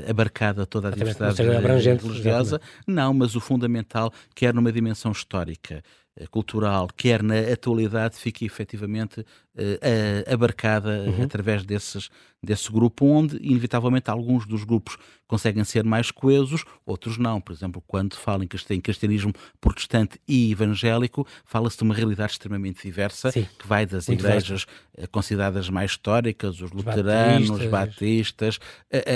[0.09, 2.61] abarcada toda a diversidade religiosa.
[2.85, 5.83] Não, mas o fundamental, quer numa dimensão histórica,
[6.28, 11.24] cultural, quer na atualidade, fique efetivamente uh, abarcada uhum.
[11.24, 12.11] através desses,
[12.42, 17.40] desse grupo, onde, inevitavelmente, alguns dos grupos conseguem ser mais coesos, outros não.
[17.40, 23.31] Por exemplo, quando falam em cristianismo protestante e evangélico, fala-se de uma realidade extremamente diversa,
[23.31, 23.46] Sim.
[23.57, 25.11] que vai das igrejas vasto.
[25.12, 28.61] consideradas mais históricas, os luteranos, batistas, batistas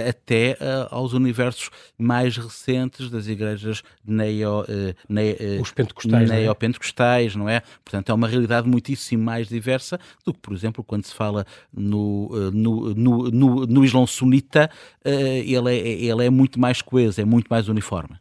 [0.08, 0.56] até
[0.88, 4.64] aos universos mais recentes das igrejas neo,
[5.08, 7.60] neo, os pentecostais, neopentecostais, não é?
[7.84, 12.30] Portanto, é uma realidade muitíssimo mais diversa do que, por exemplo, quando se fala no,
[12.34, 12.94] eh, no,
[13.30, 14.70] no, no, Islão sunita,
[15.04, 18.16] eh, ele é, ele é muito mais coeso, é muito mais uniforme.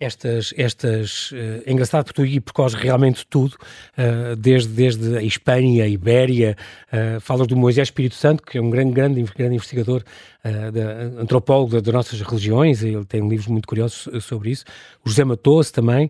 [0.00, 3.56] Estas, estas, uh, é engraçado porque tu percorres realmente tudo,
[3.98, 6.56] uh, desde, desde a Espanha, a Ibéria,
[6.92, 10.04] uh, falas do Moisés Espírito Santo, que é um grande, grande, grande investigador,
[10.44, 14.64] uh, antropólogo das nossas religiões, ele tem livros muito curiosos sobre isso,
[15.04, 16.08] o José Matoso também,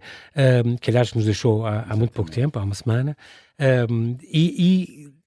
[0.80, 3.16] que aliás nos deixou há, há, muito pouco tempo, há uma semana,
[4.30, 5.17] e, e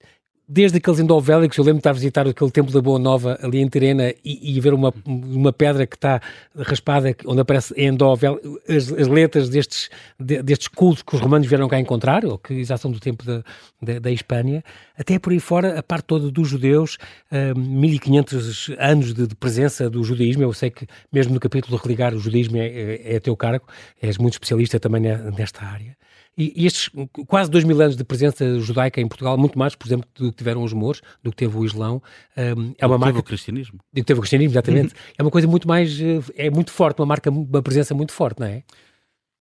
[0.53, 3.61] desde aqueles endovélicos, eu lembro de estar a visitar aquele templo da Boa Nova ali
[3.61, 6.21] em Terena e, e ver uma, uma pedra que está
[6.57, 11.69] raspada, onde aparece endovélico, as, as letras destes, de, destes cultos que os romanos vieram
[11.69, 13.41] cá encontrar, ou que já são do tempo da,
[13.81, 14.61] da, da Espanha,
[14.97, 16.97] até por aí fora, a parte toda dos judeus,
[17.31, 21.83] uh, 1500 anos de, de, presença do judaísmo, eu sei que mesmo no capítulo de
[21.83, 23.65] religar o judaísmo é, é, é teu cargo,
[24.01, 25.95] és muito especialista também nesta área.
[26.37, 26.89] E, e, estes
[27.27, 30.37] quase dois mil anos de presença judaica em Portugal, muito mais, por exemplo, do que
[30.37, 32.01] tiveram os mouros, do que teve o Islão,
[32.37, 33.13] um, é uma marca.
[33.13, 33.79] Teve o cristianismo.
[33.91, 34.93] Do que teve o cristianismo, exatamente.
[35.17, 35.99] é uma coisa muito mais.
[35.99, 38.63] Eh, é muito forte, uma marca, uma presença muito forte, não é?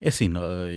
[0.03, 0.33] É assim,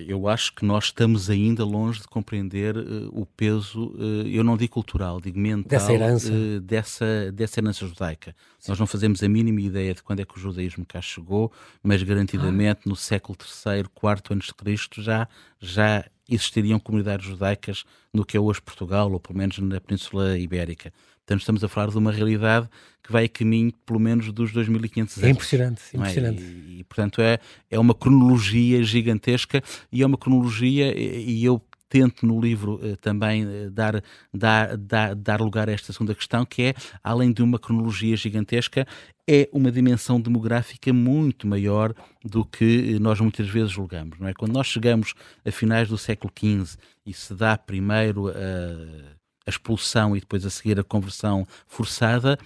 [0.05, 4.57] eu acho que nós estamos ainda longe de compreender uh, o peso, uh, eu não
[4.57, 8.36] digo cultural, digo mental, dessa herança, uh, dessa, dessa herança judaica.
[8.59, 8.71] Sim.
[8.71, 12.03] Nós não fazemos a mínima ideia de quando é que o judaísmo cá chegou, mas
[12.03, 12.89] garantidamente ah.
[12.89, 15.25] no século III, IV antes de Cristo já,
[15.57, 17.83] já existiriam comunidades judaicas
[18.13, 20.93] no que é hoje Portugal, ou pelo menos na Península Ibérica.
[21.25, 22.69] Portanto, estamos a falar de uma realidade
[23.01, 25.27] que vai a caminho, pelo menos, dos 2500 anos.
[25.27, 25.97] É impressionante, é?
[25.97, 26.43] impressionante.
[26.43, 26.45] É?
[26.45, 31.62] E, e, portanto, é, é uma cronologia gigantesca e é uma cronologia, e eu
[31.93, 34.03] tento no livro eh, também eh, dar,
[34.34, 38.88] dar, dar, dar lugar a esta segunda questão, que é, além de uma cronologia gigantesca,
[39.29, 41.93] é uma dimensão demográfica muito maior
[42.25, 44.17] do que nós muitas vezes julgamos.
[44.17, 44.34] Não é?
[44.34, 45.13] Quando nós chegamos
[45.45, 49.13] a finais do século XV e se dá primeiro a
[49.45, 52.38] a expulsão e depois a seguir a conversão forçada,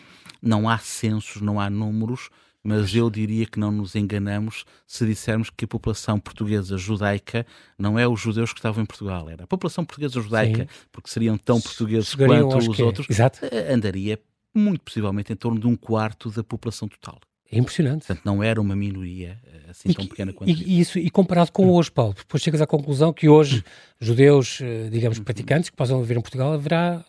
[0.42, 2.32] não há censos, não há números,
[2.68, 7.46] mas eu diria que não nos enganamos se dissermos que a população portuguesa judaica
[7.80, 10.88] não é os judeus que estavam em Portugal, era a população portuguesa judaica, Sim.
[10.92, 13.08] porque seriam tão portugueses quanto os outros.
[13.10, 14.20] Eh, andaria
[14.54, 17.22] muito possivelmente em torno de um quarto da população total.
[17.50, 18.06] É impressionante.
[18.06, 21.00] Portanto, não era uma minoria eh, assim e, tão pequena quanto e, isso.
[21.00, 23.64] E comparado com hoje, Paulo, depois chegas à conclusão que hoje
[23.98, 27.06] judeus, eh, digamos, praticantes que possam viver em Portugal, haverá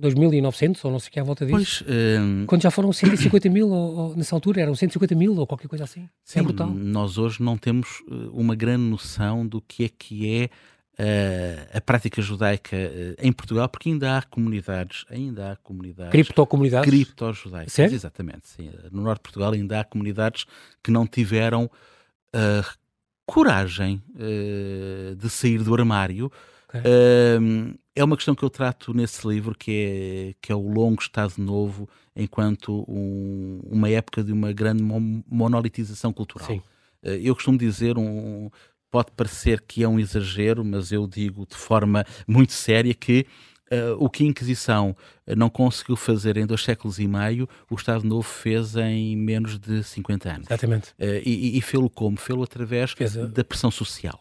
[0.00, 1.84] 2.900 ou não sei o que à volta disso.
[1.84, 2.46] Pois, um...
[2.46, 5.84] Quando já foram 150 mil, ou, ou, nessa altura eram 150 mil ou qualquer coisa
[5.84, 6.02] assim.
[6.02, 6.70] É Sim, é brutal.
[6.70, 10.50] Nós hoje não temos uma grande noção do que é que é
[10.98, 16.12] uh, a prática judaica uh, em Portugal, porque ainda há comunidades, ainda há comunidades.
[16.12, 16.90] Criptocomunidades?
[16.90, 17.72] Cripto-judaicas.
[17.72, 17.94] Sério?
[17.94, 18.70] Exatamente, sim.
[18.90, 20.44] No norte de Portugal ainda há comunidades
[20.82, 21.64] que não tiveram
[22.34, 22.78] uh,
[23.26, 24.02] coragem
[25.18, 26.32] de sair do armário.
[26.68, 26.80] Okay.
[27.98, 31.34] É uma questão que eu trato nesse livro, que é, que é o longo Estado
[31.38, 36.48] Novo, enquanto um, uma época de uma grande monolitização cultural.
[36.48, 36.62] Sim.
[37.02, 38.50] eu costumo dizer, um,
[38.90, 43.26] pode parecer que é um exagero, mas eu digo de forma muito séria que
[43.70, 44.96] Uh, o que a Inquisição
[45.36, 49.84] não conseguiu fazer em dois séculos e meio, o Estado Novo fez em menos de
[49.84, 50.46] 50 anos.
[50.46, 50.88] Exatamente.
[50.92, 52.16] Uh, e, e fê-lo como?
[52.16, 53.26] Fê-lo através a...
[53.26, 54.18] da pressão social.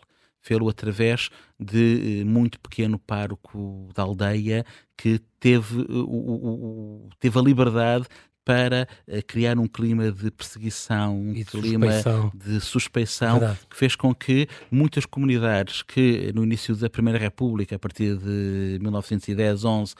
[0.47, 1.29] Fê-lo através
[1.59, 8.07] de uh, muito pequeno pároco da aldeia que teve, o, teve a liberdade
[8.47, 12.31] para uh, criar um clima de perseguição, um clima suspeição.
[12.33, 13.59] de suspeição, Verdade.
[13.69, 18.79] que fez com que muitas comunidades que no início da Primeira República, a partir de
[18.79, 19.95] 1910, 11, uh,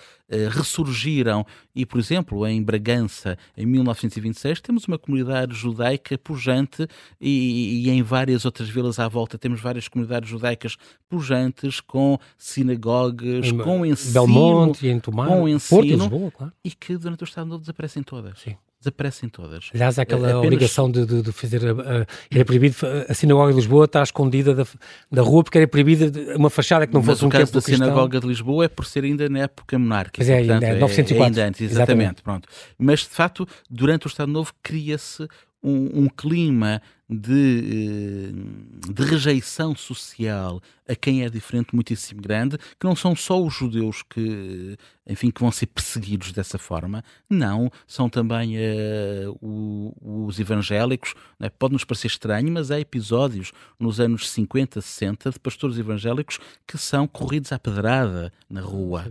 [0.49, 6.87] ressurgiram e, por exemplo, em Bragança, em 1926, temos uma comunidade judaica pujante
[7.19, 10.77] e, e em várias outras vilas à volta temos várias comunidades judaicas
[11.09, 16.53] pujantes com sinagogas, em com ensino, Belmonte, em Tomar, com ensino, Porto, Lisboa, claro.
[16.63, 18.36] e que durante o Estado Novo desaparecem todas.
[18.37, 19.69] Sim desaparecem todas.
[19.73, 20.45] Aliás, há aquela Apenas...
[20.45, 21.61] obrigação de, de, de fazer.
[21.65, 22.75] A, a, era proibido.
[23.07, 24.65] A sinagoga de Lisboa está escondida da,
[25.11, 27.53] da rua porque era proibida uma fachada que não Mas fosse um templo Mas o
[27.53, 30.19] caso da sinagoga de Lisboa é por ser ainda na época monárquica.
[30.19, 31.15] Mas é, ainda, é, 904.
[31.15, 32.21] É, ainda antes, exatamente, exatamente.
[32.21, 32.47] Pronto.
[32.77, 35.27] Mas, de facto, durante o Estado Novo cria-se
[35.63, 42.85] um, um, clima de, eh, de, rejeição social a quem é diferente muitíssimo grande, que
[42.85, 48.09] não são só os judeus que, enfim, que vão ser perseguidos dessa forma, não, são
[48.09, 51.13] também uh, o, os evangélicos.
[51.39, 51.49] Né?
[51.49, 56.77] Pode nos parecer estranho, mas há episódios nos anos 50, 60 de pastores evangélicos que
[56.77, 59.05] são corridos à pedrada na rua.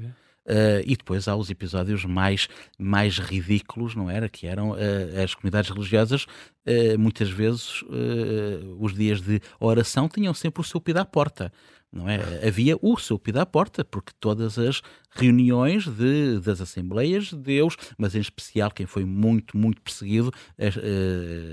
[0.46, 4.28] Uh, e depois há os episódios mais, mais ridículos, não era?
[4.28, 4.76] Que eram uh,
[5.22, 7.82] as comunidades religiosas, uh, muitas vezes,
[8.78, 11.52] os dias de oração tinham sempre o seu pedido à porta
[11.96, 12.46] não é?
[12.46, 17.74] Havia o seu pedido à porta, porque todas as reuniões de, das Assembleias de Deus,
[17.96, 20.80] mas em especial quem foi muito, muito perseguido, as, uh,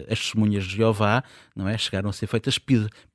[0.09, 1.23] as testemunhas de Jeová,
[1.55, 1.77] não é?
[1.77, 2.59] Chegaram a ser feitas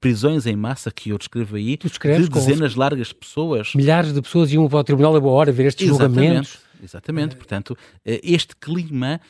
[0.01, 3.75] prisões em massa, que eu descrevo aí, de dezenas largas de pessoas.
[3.75, 6.59] Milhares de pessoas iam para o Tribunal da Boa Hora ver estes exatamente, julgamentos.
[6.83, 9.21] Exatamente, portanto, uh, este clima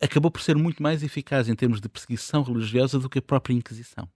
[0.00, 3.54] acabou por ser muito mais eficaz em termos de perseguição religiosa do que a própria
[3.54, 4.08] Inquisição.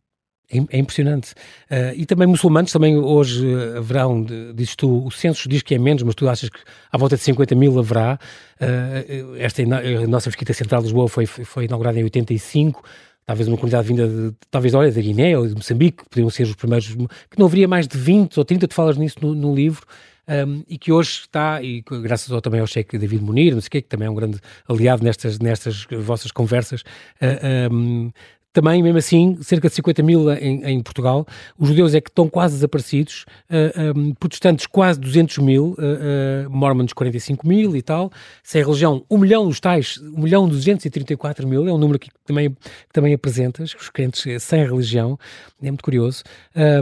[0.51, 1.33] É, impressionante.
[1.71, 6.03] Uh, e também muçulmanos, também hoje haverão, dizes tu, o censo diz que é menos,
[6.03, 6.59] mas tu achas que
[6.91, 8.19] à volta de 50 mil haverá.
[8.59, 12.83] Uh, esta a nossa Mesquita Central de Lisboa foi, foi inaugurada em 85,
[13.27, 16.45] talvez uma comunidade vinda de, talvez, olha, da Guiné ou de Moçambique, que podiam ser
[16.45, 19.55] os primeiros, que não haveria mais de 20 ou 30, tu falas nisso no, no
[19.55, 19.85] livro,
[20.29, 23.69] um, e que hoje está, e graças ao, também ao cheque David Munir, não sei
[23.69, 28.11] o quê, que também é um grande aliado nestas, nestas vossas conversas, uh, um,
[28.53, 31.27] também, mesmo assim, cerca de 50 mil em, em Portugal.
[31.59, 36.51] Os judeus é que estão quase desaparecidos, uh, um, protestantes quase 200 mil, uh, uh,
[36.51, 38.11] mormons 45 mil e tal.
[38.43, 42.51] Sem religião, 1 milhão, os tais, 1 milhão 234 mil, é um número que também,
[42.51, 45.19] que também apresentas, os crentes sem religião,
[45.63, 46.23] é muito curioso.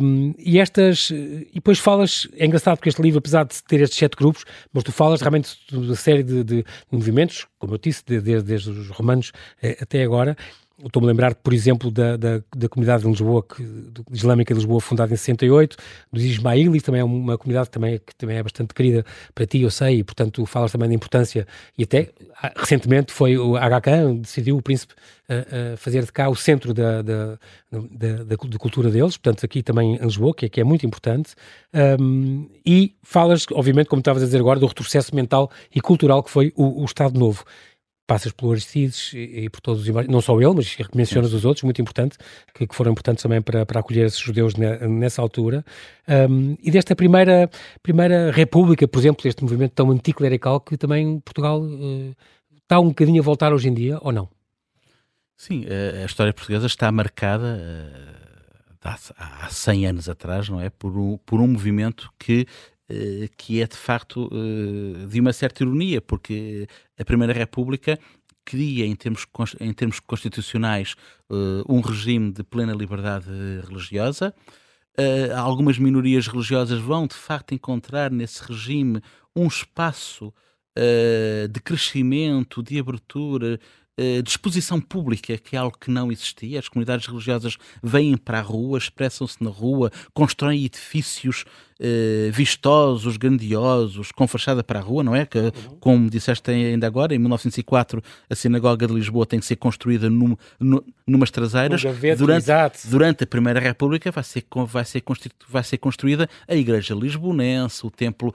[0.03, 3.99] Um, e estas, e depois falas, é engraçado porque este livro, apesar de ter estes
[3.99, 8.03] sete grupos, mas tu falas realmente de uma série de, de movimentos, como eu disse,
[8.07, 10.37] desde, desde, os romanos eh, até agora,
[10.85, 14.61] Estou-me a lembrar, por exemplo, da, da, da comunidade de Lisboa, que, do, islâmica de
[14.61, 15.75] Lisboa, fundada em 68,
[16.13, 19.63] dos Ismaílis, também é uma comunidade que também, que também é bastante querida para ti,
[19.63, 21.47] eu sei, e portanto falas também da importância,
[21.79, 22.11] e até
[22.43, 24.93] ah, recentemente foi o HK, decidiu o príncipe
[25.31, 27.39] uh, uh, fazer de cá o centro da, da,
[27.73, 31.35] da, da, cultura deles, portanto aqui também em Lisboa, que é, que é muito importante,
[31.99, 36.31] um, e falas, obviamente, como estavas a dizer agora, do retrocesso mental e cultural que
[36.31, 37.45] foi o, o Estado Novo
[38.07, 41.65] passas pelo Aristides e, e, por todos os não só ele, mas mencionas os outros,
[41.65, 42.17] muito importante,
[42.55, 45.65] que, que, foram importantes também para, para acolher esses judeus ne, nessa altura.
[46.09, 47.51] Um, e desta primeira,
[47.83, 52.15] primeira república, por exemplo, este movimento tão anticlerical que também Portugal uh,
[52.63, 54.29] está um bocadinho a voltar hoje em dia, ou não?
[55.37, 55.67] Sim,
[56.03, 58.27] a, história portuguesa está marcada uh,
[58.85, 60.71] há, há 100 anos atrás, não é?
[60.71, 62.47] Por um, por um movimento que
[63.37, 64.31] que é de facto
[65.09, 66.69] de uma certa ironia, porque
[66.99, 67.99] a Primeira República
[68.45, 69.27] cria, em termos,
[69.61, 70.95] em termos constitucionais,
[71.29, 73.29] uh, um regime de plena liberdade
[73.69, 74.33] religiosa.
[75.37, 79.03] Algumas minorias religiosas vão, de facto, encontrar nesse regime
[79.35, 80.33] um espaço
[81.51, 83.61] de crescimento, de abertura,
[84.23, 86.59] de exposição pública, que é algo que não existia.
[86.59, 91.45] As comunidades religiosas vêm para a rua, expressam-se na rua, constroem edifícios
[91.81, 95.25] uh, vistosos, grandiosos, com fachada para a rua, não é?
[95.25, 100.11] Que, como disseste ainda agora, em 1904, a Sinagoga de Lisboa tem que ser construída
[100.11, 101.83] num, num, numas traseiras.
[101.83, 102.47] Gaveto, durante,
[102.89, 105.03] durante a Primeira República vai ser, vai, ser
[105.49, 108.35] vai ser construída a Igreja Lisbonense, o Templo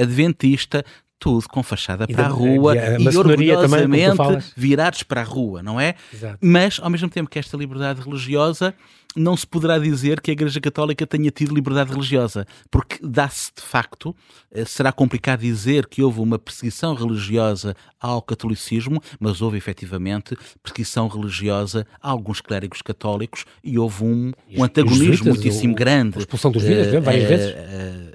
[0.00, 0.84] adventista,
[1.18, 5.62] tudo com fachada para a rua e, a e orgulhosamente também, virados para a rua,
[5.62, 5.94] não é?
[6.12, 6.38] Exato.
[6.40, 8.74] Mas, ao mesmo tempo que esta liberdade religiosa,
[9.16, 13.62] não se poderá dizer que a Igreja Católica tenha tido liberdade religiosa, porque dá-se de
[13.62, 14.14] facto,
[14.52, 21.08] eh, será complicado dizer que houve uma perseguição religiosa ao catolicismo, mas houve efetivamente perseguição
[21.08, 26.18] religiosa a alguns clérigos católicos e houve um, um antagonismo muitíssimo grande.
[26.18, 27.54] A expulsão dos vidas, uh, várias uh, vezes.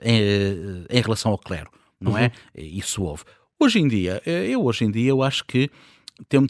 [0.02, 1.70] Em, em relação ao clero
[2.04, 2.18] não uhum.
[2.18, 2.32] é?
[2.56, 3.24] Isso houve.
[3.60, 5.70] Hoje em dia, eh, eu hoje em dia eu acho que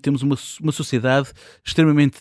[0.01, 1.31] temos uma, uma sociedade
[1.65, 2.19] extremamente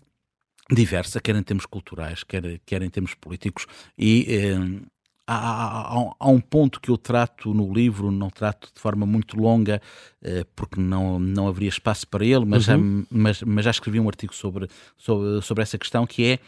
[0.70, 3.66] diversa, quer em termos culturais, quer, quer em termos políticos,
[3.96, 4.82] e eh,
[5.26, 9.38] há, há, há, um ponto que eu trato no livro, não trato de forma muito
[9.38, 9.80] longa,
[10.22, 13.00] eh, porque não, não haveria espaço para ele, mas, uhum.
[13.00, 16.38] já, mas, mas já escrevi um artigo sobre, sobre, sobre essa questão, que é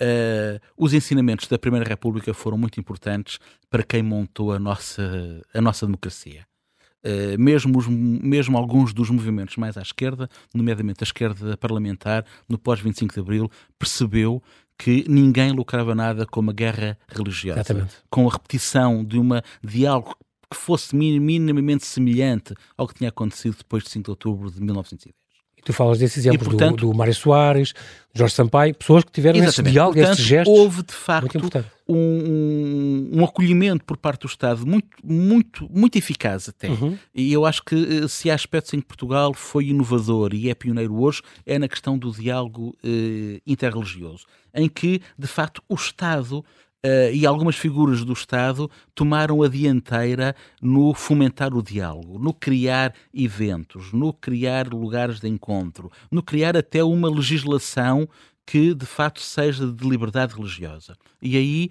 [0.00, 5.60] Uh, os ensinamentos da Primeira República foram muito importantes para quem montou a nossa, a
[5.60, 6.46] nossa democracia.
[7.04, 12.58] Uh, mesmo, os, mesmo alguns dos movimentos mais à esquerda, nomeadamente a esquerda parlamentar, no
[12.58, 14.42] pós-25 de Abril, percebeu
[14.78, 17.60] que ninguém lucrava nada com uma guerra religiosa.
[17.60, 17.96] Exatamente.
[18.08, 20.16] Com a repetição de, uma, de algo
[20.50, 25.14] que fosse minimamente semelhante ao que tinha acontecido depois de 5 de outubro de 1910.
[25.60, 27.74] E tu falas desse exemplo portanto, do, do Mário Soares,
[28.14, 30.58] Jorge Sampaio, pessoas que tiveram esse diálogo, portanto, esses gestos.
[30.58, 31.38] Houve, de facto,
[31.86, 36.68] um, um, acolhimento por parte do Estado muito, muito, muito eficaz até.
[36.70, 36.96] Uhum.
[37.14, 40.54] E eu acho que eh, se há aspectos em que Portugal foi inovador e é
[40.54, 46.42] pioneiro hoje, é na questão do diálogo eh, interreligioso, em que, de facto, o Estado
[46.84, 52.94] Uh, e algumas figuras do Estado tomaram a dianteira no fomentar o diálogo, no criar
[53.12, 58.08] eventos, no criar lugares de encontro, no criar até uma legislação
[58.46, 60.96] que de facto seja de liberdade religiosa.
[61.20, 61.70] E aí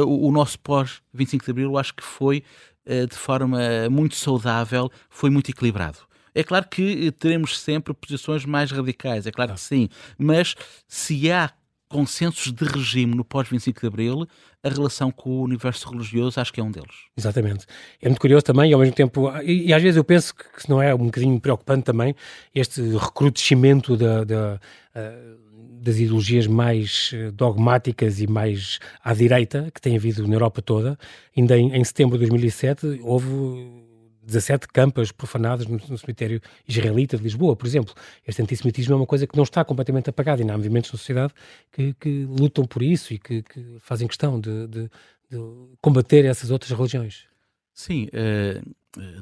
[0.00, 2.44] uh, o, o, nosso pós-25 de Abril, eu acho que foi
[2.86, 3.58] uh, de forma
[3.90, 5.98] muito saudável, foi muito equilibrado.
[6.32, 10.54] É claro que teremos sempre posições mais radicais, é claro que sim, mas
[10.86, 11.50] se há
[11.88, 14.28] consensos de regime no pós-25 de Abril,
[14.62, 16.94] a relação com o universo religioso acho que é um deles.
[17.16, 17.66] Exatamente.
[18.00, 20.44] É muito curioso também, e ao mesmo tempo, e, e às vezes eu penso que,
[20.44, 22.14] que não é um bocadinho preocupante também,
[22.54, 24.60] este recrudescimento da, da
[24.94, 25.46] uh,
[25.86, 30.98] das ideologias mais eh, dogmáticas e mais à direita que tem havido na Europa toda.
[31.36, 33.85] Ainda em, em setembro de 2007 houve
[34.26, 37.94] 17 campas profanadas no, no, cemitério israelita de Lisboa, por exemplo.
[38.26, 41.32] Este antissemitismo é uma coisa que não está completamente apagada e há movimentos na sociedade
[41.72, 44.90] que, que lutam por isso e que, que fazem questão de, de,
[45.30, 45.38] de,
[45.80, 47.24] combater essas outras religiões.
[47.72, 48.62] Sim, eh,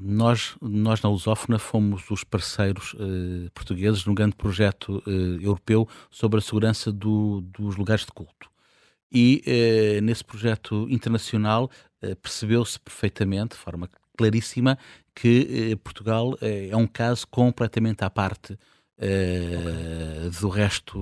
[0.01, 6.39] nós, nós na Lusófona fomos os parceiros eh, portugueses num grande projeto eh, europeu sobre
[6.39, 8.49] a segurança do, dos lugares de culto.
[9.17, 11.71] E nesse projeto internacional
[12.21, 14.79] percebeu-se perfeitamente, de forma claríssima
[15.15, 18.59] que eh, Portugal eh, é um caso completamente à parte
[18.99, 20.95] eh, do resto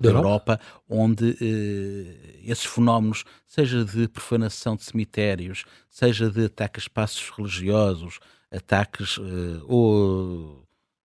[0.00, 6.84] da Europa, Europa onde eh, esses fenómenos, seja de profanação de cemitérios, seja de ataques
[6.84, 10.67] a espaços religiosos, ataques eh, ou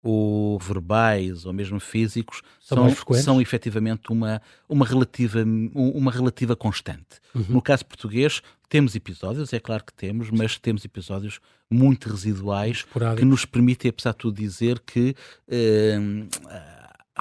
[0.06, 5.40] ou verbais ou mesmo físicos são, são, são efetivamente uma, uma, relativa,
[5.74, 7.20] uma relativa constante.
[7.34, 7.46] Uhum.
[7.48, 11.40] No caso português, temos episódios, é claro que temos, mas temos episódios
[11.70, 13.18] muito residuais Esporádico.
[13.18, 15.14] que nos permitem, apesar de tudo, dizer que
[15.48, 15.98] eh,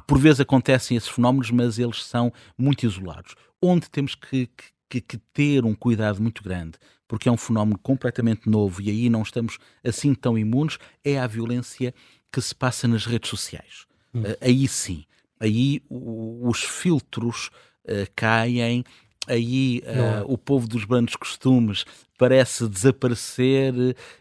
[0.06, 3.36] por vezes acontecem esses fenómenos, mas eles são muito isolados.
[3.62, 4.48] Onde temos que,
[4.88, 9.10] que, que ter um cuidado muito grande porque é um fenómeno completamente novo e aí
[9.10, 11.94] não estamos assim tão imunes, é a violência
[12.36, 13.86] que se passa nas redes sociais.
[14.14, 14.24] Hum.
[14.24, 15.06] Uh, aí sim,
[15.40, 17.50] aí os filtros
[17.86, 18.84] uh, caem,
[19.26, 21.86] aí uh, o povo dos grandes costumes
[22.18, 23.74] parece desaparecer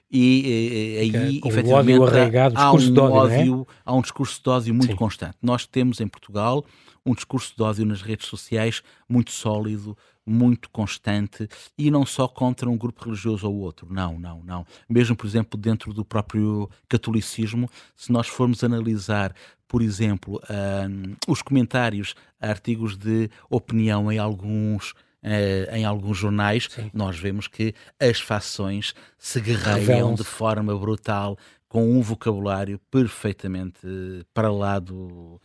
[0.08, 3.74] e, e aí é, efetivamente ódio arraigado, há, um ódio, é?
[3.84, 4.96] há um discurso de ódio muito Sim.
[4.96, 5.36] constante.
[5.42, 6.64] Nós temos em Portugal
[7.04, 9.96] um discurso de ódio nas redes sociais muito sólido,
[10.26, 13.86] muito constante e não só contra um grupo religioso ou outro.
[13.92, 14.66] Não, não, não.
[14.88, 19.34] Mesmo, por exemplo, dentro do próprio catolicismo, se nós formos analisar,
[19.68, 24.92] por exemplo, uh, os comentários a artigos de opinião em alguns
[25.24, 26.90] uh, em alguns jornais, Sim.
[26.92, 31.38] nós vemos que as fações se guerreiam de forma brutal
[31.74, 33.80] com um vocabulário perfeitamente
[34.32, 35.40] para lá do,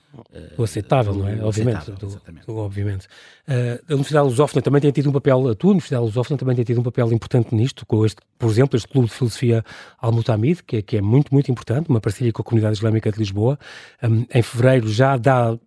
[0.57, 1.43] uh, aceitável, do, não é?
[1.43, 1.89] Obviamente.
[1.89, 3.07] Do, do, obviamente.
[3.47, 6.63] Uh, a Universidade Lusófona também tem tido um papel, a tua Universidade Lusófona também tem
[6.63, 9.65] tido um papel importante nisto, com este, por exemplo, este Clube de Filosofia
[9.97, 13.17] Al-Mutamid, que, é, que é muito, muito importante, uma parceria com a Comunidade Islâmica de
[13.17, 13.57] Lisboa.
[14.03, 15.57] Um, em fevereiro já dá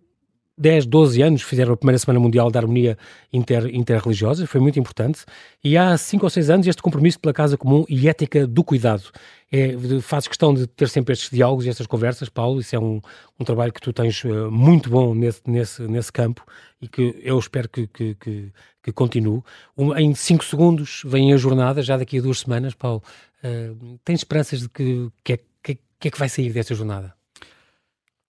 [0.57, 2.97] 10, 12 anos fizeram a primeira Semana Mundial da Harmonia
[3.31, 5.25] inter, Interreligiosa, foi muito importante,
[5.63, 9.03] e há 5 ou 6 anos este compromisso pela Casa Comum e ética do cuidado.
[9.51, 13.01] É, fazes questão de ter sempre estes diálogos e estas conversas, Paulo, isso é um,
[13.39, 16.43] um trabalho que tu tens uh, muito bom nesse, nesse, nesse campo
[16.81, 18.51] e que eu espero que, que, que,
[18.83, 19.41] que continue.
[19.75, 23.01] Um, em 5 segundos vem a jornada, já daqui a duas semanas, Paulo.
[23.43, 27.13] Uh, tens esperanças de que, que, é, que, que é que vai sair desta jornada?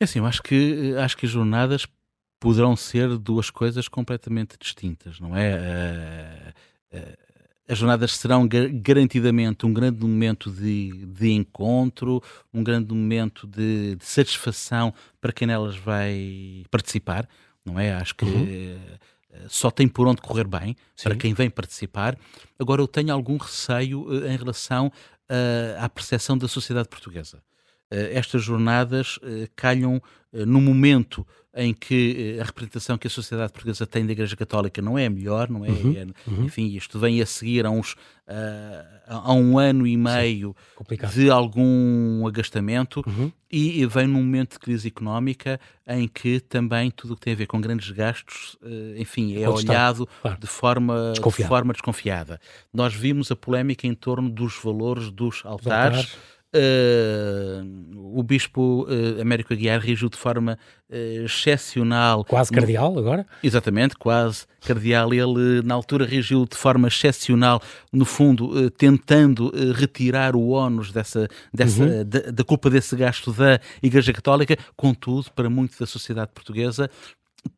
[0.00, 1.86] É assim, eu acho que, acho que as jornadas
[2.44, 5.52] poderão ser duas coisas completamente distintas, não é?
[5.52, 6.52] Eh,
[6.92, 7.18] eh,
[7.66, 12.22] as jornadas serão garantidamente um grande momento de, de encontro,
[12.52, 14.92] um grande momento de, de, satisfação
[15.22, 17.26] para quem nelas vai participar,
[17.64, 17.94] não é?
[17.94, 18.46] Acho que uhum.
[18.46, 18.98] Eh,
[19.48, 21.04] só tem por onde correr bem Sim.
[21.04, 22.14] para quem vem participar.
[22.58, 27.42] Agora, eu tenho algum receio em relação uh, à percepção da sociedade portuguesa.
[27.94, 31.24] Uh, estas jornadas uh, calham no momento
[31.56, 35.06] em que eh, a representação que a sociedade portuguesa tem da Igreja Católica não é
[35.06, 35.68] a melhor, não é?
[35.68, 36.44] Uhum, é uhum.
[36.44, 37.96] Enfim, isto vem a seguir a, uns, uh,
[39.06, 40.56] a um ano e meio
[40.88, 43.30] Sim, de algum agastamento uhum.
[43.50, 47.36] e vem num momento de crise económica em que também tudo o que tem a
[47.36, 48.56] ver com grandes gastos,
[48.96, 50.40] enfim, é olhado claro.
[50.40, 52.40] de, forma, de forma desconfiada.
[52.72, 55.98] Nós vimos a polémica em torno dos valores dos altares.
[55.98, 60.56] altares Uh, o bispo uh, Américo Aguiar reagiu de forma
[60.88, 62.24] uh, excepcional.
[62.24, 63.26] Quase cardeal agora?
[63.42, 65.12] Exatamente, quase cardeal.
[65.12, 67.60] Ele, na altura, reagiu de forma excepcional,
[67.92, 72.04] no fundo, tentando retirar o ónus dessa, dessa, uhum.
[72.04, 74.56] da, da culpa desse gasto da Igreja Católica.
[74.76, 76.88] Contudo, para muito da sociedade portuguesa,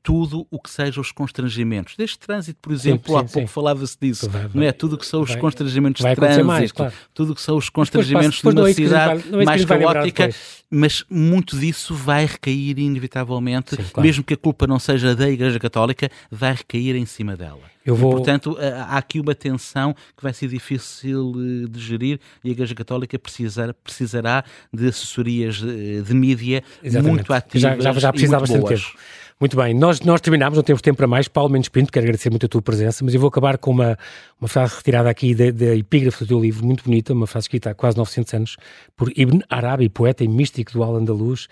[0.03, 1.97] tudo o que seja os constrangimentos.
[1.97, 4.73] Deste trânsito, por exemplo, sim, sim, há pouco falava-se disso, vai, vai, não é?
[4.73, 6.93] Tudo o que são os vai, constrangimentos de trânsito, mais, claro.
[7.15, 10.31] tudo o que são os constrangimentos depois, depois de uma cidade é mais caótica,
[10.71, 14.07] mas muito disso vai recair inevitavelmente, sim, claro.
[14.07, 17.77] mesmo que a culpa não seja da Igreja Católica, vai recair em cima dela.
[17.85, 18.11] Eu vou...
[18.11, 22.53] E, portanto, há aqui uma tensão que vai ser difícil eh, de gerir e a
[22.53, 26.65] Igreja Católica precisar, precisará de assessorias eh, de mídia
[27.03, 28.83] muito ativas já, já, já precisa bastante boas.
[28.83, 28.99] tempo.
[29.39, 31.29] Muito bem, nós, nós terminámos, não temos tempo para mais.
[31.29, 33.99] Paulo Mendes Pinto, quero agradecer muito a tua presença, mas eu vou acabar com uma,
[34.41, 37.69] uma frase retirada aqui da, da epígrafe do teu livro, muito bonita, uma frase escrita
[37.69, 38.57] há quase 900 anos,
[38.97, 41.49] por Ibn Arabi, poeta e místico do Al-Andalus,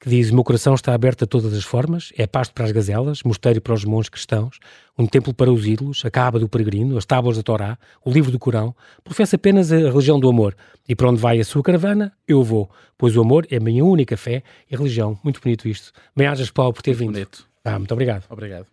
[0.00, 3.22] que diz: meu coração está aberto a todas as formas, é pasto para as gazelas,
[3.22, 4.58] mosteiro para os monges cristãos,
[4.98, 8.30] um templo para os ídolos, a caba do peregrino, as tábuas da Torá, o livro
[8.30, 8.74] do Corão.
[9.02, 10.56] Professa apenas a religião do amor.
[10.88, 13.84] E para onde vai a sua caravana, eu vou, pois o amor é a minha
[13.84, 15.18] única fé e religião.
[15.24, 15.92] Muito bonito isto.
[16.14, 17.12] Bem-ajas, Paulo, por ter vindo.
[17.12, 17.46] Bonito.
[17.64, 18.24] Ah, muito obrigado.
[18.30, 18.66] Obrigado.